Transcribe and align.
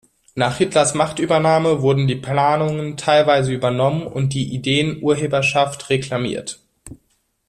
Nach 0.33 0.57
Hitlers 0.57 0.95
Machtübernahme 0.95 1.83
wurden 1.83 2.07
die 2.07 2.15
Planungen 2.15 2.97
teilweise 2.97 3.53
übernommen 3.53 4.07
und 4.07 4.33
die 4.33 4.51
Ideen-Urheberschaft 4.55 5.91
reklamiert. 5.91 6.59